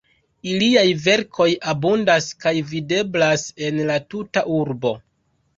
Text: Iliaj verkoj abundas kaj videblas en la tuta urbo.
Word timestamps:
Iliaj 0.51 0.85
verkoj 1.01 1.47
abundas 1.75 2.29
kaj 2.45 2.55
videblas 2.71 3.47
en 3.69 3.81
la 3.91 3.99
tuta 4.15 4.45
urbo. 4.63 4.97